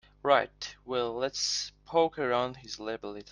[0.23, 3.29] Right, well let's poke around his lab a little.